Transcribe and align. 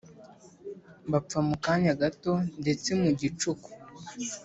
bapfa 1.11 1.39
mu 1.47 1.55
kanya 1.65 1.93
gato 2.01 2.33
ndetse 2.61 2.89
mu 3.01 3.09
gicuku 3.19 3.69